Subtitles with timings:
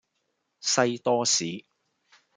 [0.61, 1.63] 西多士